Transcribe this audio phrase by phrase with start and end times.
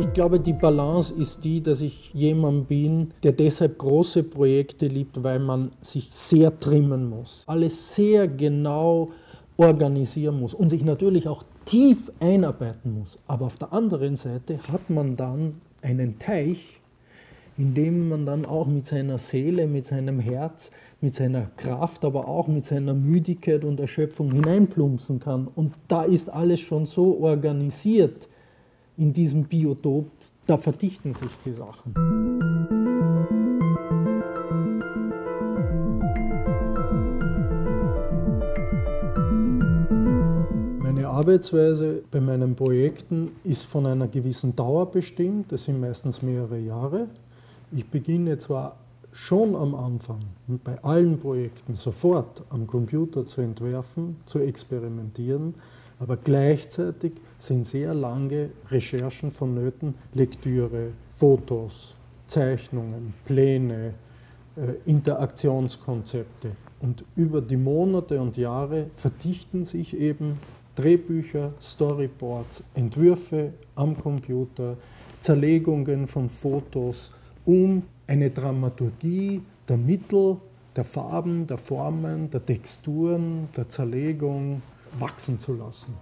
[0.00, 5.22] Ich glaube, die Balance ist die, dass ich jemand bin, der deshalb große Projekte liebt,
[5.22, 9.10] weil man sich sehr trimmen muss, alles sehr genau
[9.56, 13.18] organisieren muss und sich natürlich auch tief einarbeiten muss.
[13.26, 16.77] Aber auf der anderen Seite hat man dann einen Teich,
[17.58, 20.70] in dem man dann auch mit seiner Seele, mit seinem Herz,
[21.00, 25.48] mit seiner Kraft, aber auch mit seiner Müdigkeit und Erschöpfung hineinplumpsen kann.
[25.48, 28.28] Und da ist alles schon so organisiert,
[28.96, 30.06] in diesem Biotop,
[30.46, 31.94] da verdichten sich die Sachen.
[40.80, 46.58] Meine Arbeitsweise bei meinen Projekten ist von einer gewissen Dauer bestimmt, das sind meistens mehrere
[46.58, 47.08] Jahre.
[47.70, 48.76] Ich beginne zwar
[49.12, 50.20] schon am Anfang
[50.64, 55.54] bei allen Projekten sofort am Computer zu entwerfen, zu experimentieren,
[55.98, 61.94] aber gleichzeitig sind sehr lange Recherchen vonnöten, Lektüre, Fotos,
[62.26, 63.94] Zeichnungen, Pläne,
[64.56, 66.52] äh, Interaktionskonzepte.
[66.80, 70.38] Und über die Monate und Jahre verdichten sich eben
[70.74, 74.76] Drehbücher, Storyboards, Entwürfe am Computer,
[75.18, 77.10] Zerlegungen von Fotos,
[77.48, 80.36] um eine Dramaturgie der Mittel,
[80.76, 84.60] der Farben, der Formen, der Texturen, der Zerlegung,
[84.98, 85.94] wachsen zu lassen.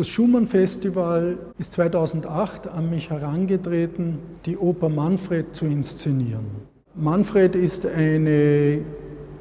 [0.00, 6.46] Das Schumann-Festival ist 2008 an mich herangetreten, die Oper Manfred zu inszenieren.
[6.94, 8.80] Manfred ist eine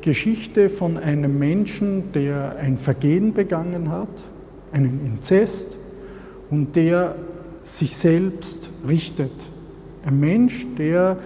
[0.02, 4.09] Geschichte von einem Menschen, der ein Vergehen begangen hat,
[4.74, 5.78] einen Inzest,
[6.50, 7.16] und der
[7.64, 9.50] sich selbst richtet.
[10.06, 11.19] Ein Mensch, der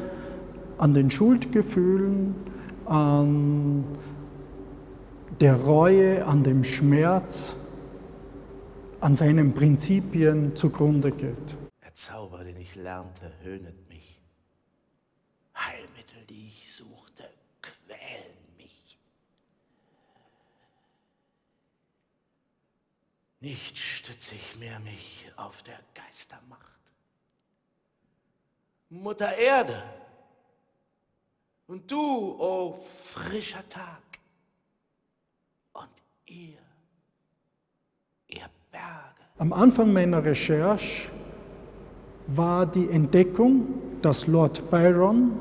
[0.78, 2.36] an den Schuldgefühlen,
[2.86, 3.84] an
[5.42, 7.56] der Reue, an dem Schmerz,
[9.04, 11.58] an seinen Prinzipien zugrunde geht.
[11.84, 14.22] Der Zauber, den ich lernte, höhnet mich.
[15.54, 17.30] Heilmittel, die ich suchte,
[17.62, 18.98] quälen mich.
[23.42, 26.62] Nicht stütze ich mehr mich auf der Geistermacht.
[28.88, 29.84] Mutter Erde,
[31.68, 34.02] und du, o oh frischer Tag,
[35.74, 35.92] und
[36.26, 36.73] ihr.
[39.38, 41.10] Am Anfang meiner Recherche
[42.28, 43.66] war die Entdeckung,
[44.02, 45.32] dass Lord Byron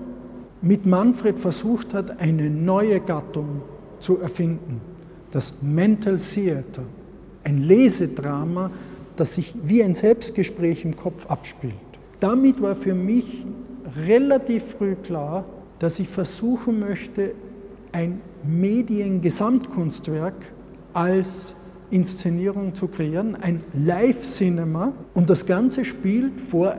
[0.62, 3.62] mit Manfred versucht hat, eine neue Gattung
[4.00, 4.80] zu erfinden,
[5.30, 6.82] das Mental Theater,
[7.44, 8.70] ein Lesedrama,
[9.16, 11.74] das sich wie ein Selbstgespräch im Kopf abspielt.
[12.18, 13.44] Damit war für mich
[14.06, 15.44] relativ früh klar,
[15.78, 17.32] dass ich versuchen möchte,
[17.92, 20.52] ein Mediengesamtkunstwerk
[20.94, 21.54] als
[21.92, 24.92] Inszenierung zu kreieren, ein Live-Cinema.
[25.14, 26.76] Und das Ganze spielt vor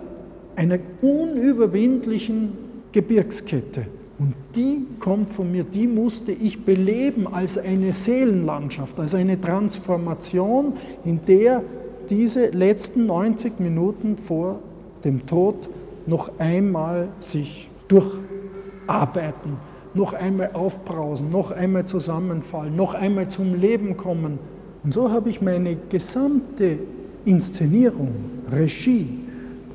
[0.56, 2.50] einer unüberwindlichen
[2.92, 3.86] Gebirgskette.
[4.20, 10.74] Und die kommt von mir, die musste ich beleben als eine Seelenlandschaft, als eine Transformation,
[11.04, 11.64] in der
[12.10, 14.60] diese letzten 90 Minuten vor
[15.04, 15.70] dem Tod
[16.06, 19.58] noch einmal sich durcharbeiten,
[19.94, 24.40] noch einmal aufbrausen, noch einmal zusammenfallen, noch einmal zum Leben kommen.
[24.84, 26.80] Und so habe ich meine gesamte
[27.24, 29.06] Inszenierung, Regie,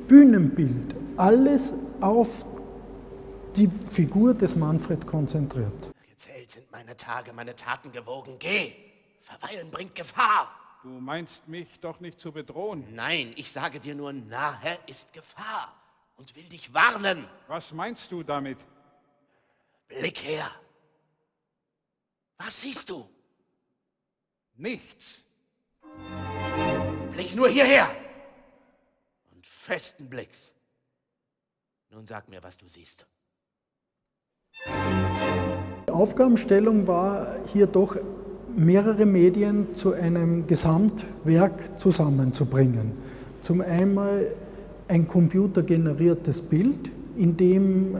[0.07, 2.45] Bühnenbild, alles auf
[3.55, 5.91] die Figur des Manfred konzentriert.
[6.07, 8.35] Gezählt sind meine Tage, meine Taten gewogen.
[8.37, 8.73] Geh!
[9.21, 10.51] Verweilen bringt Gefahr.
[10.83, 12.85] Du meinst mich doch nicht zu bedrohen.
[12.93, 15.73] Nein, ich sage dir nur, nahe ist Gefahr
[16.17, 17.25] und will dich warnen.
[17.47, 18.59] Was meinst du damit?
[19.87, 20.51] Blick her.
[22.37, 23.09] Was siehst du?
[24.59, 25.21] Nichts.
[27.13, 27.87] Blick nur hierher.
[29.33, 30.51] Und festen Blicks.
[31.91, 33.05] Nun sag mir, was du siehst.
[35.87, 37.95] Die Aufgabenstellung war hier doch,
[38.53, 42.97] mehrere Medien zu einem Gesamtwerk zusammenzubringen.
[43.39, 44.25] Zum einen
[44.89, 47.97] ein computergeneriertes Bild, in dem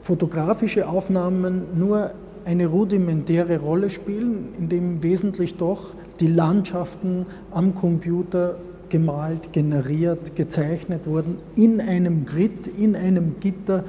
[0.00, 2.12] fotografische Aufnahmen nur
[2.44, 8.56] eine rudimentäre Rolle spielen, indem wesentlich doch die Landschaften am Computer
[8.88, 13.84] gemalt, generiert, gezeichnet wurden in einem Grid, in einem Gitter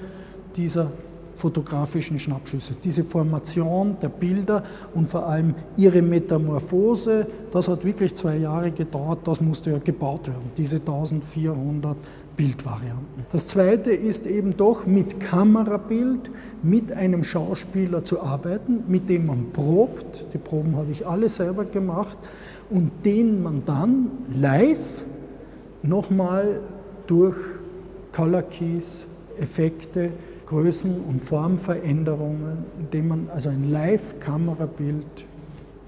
[0.55, 0.91] dieser
[1.35, 2.75] fotografischen Schnappschüsse.
[2.83, 4.63] Diese Formation der Bilder
[4.93, 10.27] und vor allem ihre Metamorphose, das hat wirklich zwei Jahre gedauert, das musste ja gebaut
[10.27, 11.97] werden, diese 1400
[12.37, 13.25] Bildvarianten.
[13.31, 16.31] Das zweite ist eben doch mit Kamerabild,
[16.63, 20.25] mit einem Schauspieler zu arbeiten, mit dem man probt.
[20.33, 22.17] Die Proben habe ich alle selber gemacht
[22.69, 25.05] und den man dann live
[25.83, 26.61] nochmal
[27.07, 27.37] durch
[28.11, 29.07] Color Keys,
[29.39, 30.11] Effekte,
[30.47, 35.25] Größen- und Formveränderungen, indem man also ein Live-Kamerabild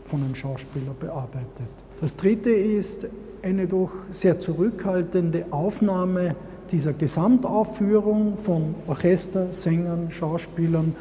[0.01, 1.69] von einem Schauspieler bearbeitet.
[1.99, 3.07] Das dritte ist
[3.43, 6.35] eine doch sehr zurückhaltende Aufnahme
[6.71, 10.95] dieser Gesamtaufführung von Orchester, Sängern, Schauspielern,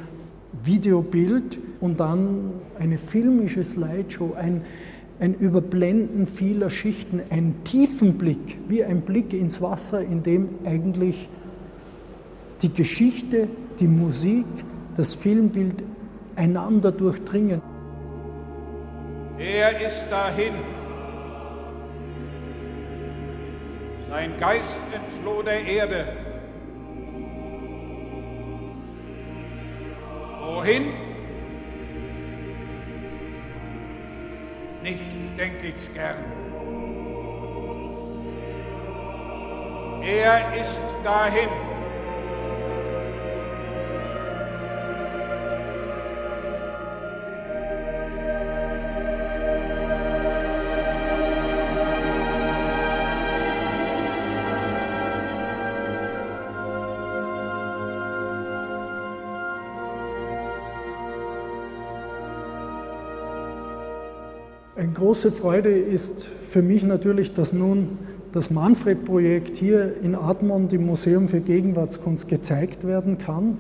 [0.65, 4.63] Videobild und dann eine filmische Slideshow, ein,
[5.21, 11.29] ein Überblenden vieler Schichten, ein Tiefenblick, wie ein Blick ins Wasser, in dem eigentlich
[12.61, 13.47] die Geschichte,
[13.79, 14.47] die Musik,
[14.97, 15.85] das Filmbild
[16.35, 17.63] einander durchdringen.
[19.39, 20.82] Er ist dahin.
[24.13, 26.07] Sein Geist entfloh der Erde.
[30.43, 30.93] Wohin?
[34.83, 35.01] Nicht
[35.39, 36.17] denk ich's gern.
[40.03, 41.72] Er ist dahin.
[64.95, 67.99] Große Freude ist für mich natürlich, dass nun
[68.33, 73.59] das Manfred-Projekt hier in Admont im Museum für Gegenwartskunst gezeigt werden kann,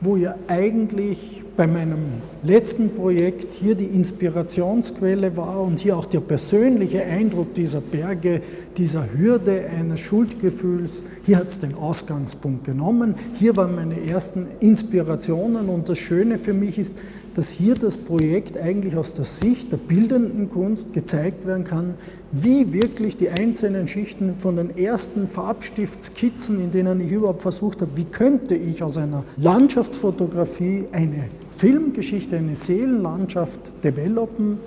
[0.00, 2.00] wo ja eigentlich bei meinem
[2.42, 8.42] letzten Projekt hier die Inspirationsquelle war und hier auch der persönliche Eindruck dieser Berge,
[8.76, 15.68] dieser Hürde eines Schuldgefühls, hier hat es den Ausgangspunkt genommen, hier waren meine ersten Inspirationen
[15.68, 16.96] und das Schöne für mich ist,
[17.34, 21.94] dass hier das Projekt eigentlich aus der Sicht der bildenden Kunst gezeigt werden kann,
[22.32, 27.90] wie wirklich die einzelnen Schichten von den ersten Farbstiftskizzen, in denen ich überhaupt versucht habe,
[27.96, 31.24] wie könnte ich aus einer Landschaftsfotografie eine
[31.56, 34.58] Filmgeschichte, eine Seelenlandschaft developen,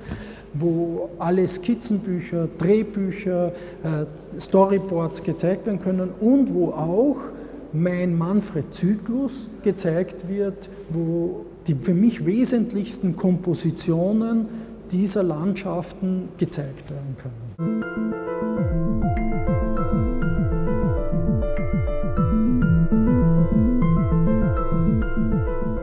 [0.54, 3.52] wo alle Skizzenbücher, Drehbücher,
[3.84, 7.18] äh, Storyboards gezeigt werden können und wo auch
[7.74, 14.48] mein Manfred-Zyklus gezeigt wird, wo die für mich wesentlichsten Kompositionen
[14.92, 17.84] dieser Landschaften gezeigt werden können.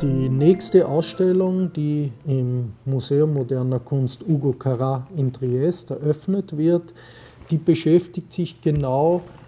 [0.01, 6.93] Die nächste Ausstellung, die im Museum moderner Kunst Ugo Carrà in Triest eröffnet wird,
[7.51, 9.44] die beschäftigt sich genau mit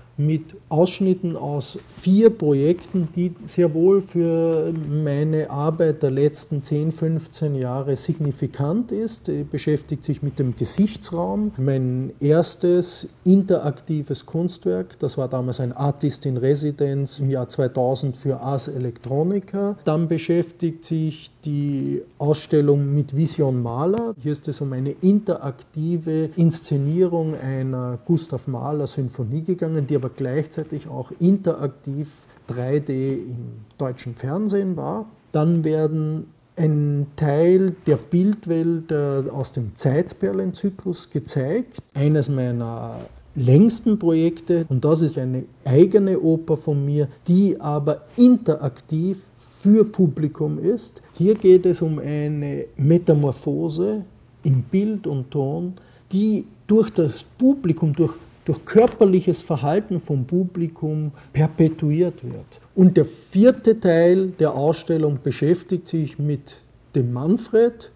[0.68, 7.96] Ausschnitten aus vier Projekten, die sehr wohl für meine Arbeit der letzten 10, 15 Jahre
[7.96, 9.28] signifikant ist.
[9.28, 11.52] Die beschäftigt sich mit dem Gesichtsraum.
[11.58, 18.40] Mein erstes interaktives Kunstwerk, das war damals ein Artist in Residence im Jahr 2000 für
[18.40, 19.76] Ars Electronica.
[19.84, 24.14] Dann beschäftigt sich die Ausstellung mit Vision Mahler.
[24.20, 30.88] Hier ist es um eine interaktive Inszenierung einer Gustav Mahler Symphonie gegangen, die aber gleichzeitig
[30.88, 33.36] auch interaktiv 3D im
[33.78, 35.06] deutschen Fernsehen war.
[35.32, 36.26] Dann werden
[36.56, 41.78] ein Teil der Bildwelt äh, aus dem Zeitperlenzyklus gezeigt.
[41.94, 42.96] Eines meiner
[43.36, 50.58] längsten Projekte und das ist eine eigene Oper von mir, die aber interaktiv für Publikum
[50.58, 51.02] ist.
[51.14, 54.04] Hier geht es um eine Metamorphose
[54.42, 55.74] in Bild und Ton,
[56.12, 58.14] die durch das Publikum, durch,
[58.44, 62.46] durch körperliches Verhalten vom Publikum perpetuiert wird.
[62.74, 66.56] Und der vierte Teil der Ausstellung beschäftigt sich mit
[66.94, 67.90] dem Manfred,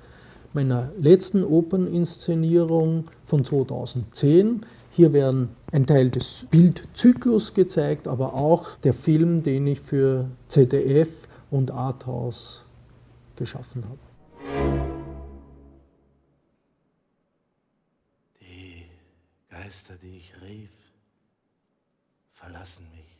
[0.52, 4.62] meiner letzten Operninszenierung von 2010.
[4.92, 11.28] Hier werden ein Teil des Bildzyklus gezeigt, aber auch der Film, den ich für ZDF
[11.50, 12.64] und Arthouse
[13.36, 13.98] geschaffen habe.
[18.40, 18.84] Die
[19.48, 20.70] Geister, die ich rief,
[22.32, 23.19] verlassen mich.